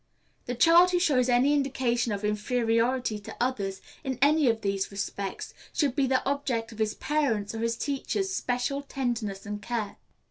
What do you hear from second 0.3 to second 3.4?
The child who shows any indications of inferiority to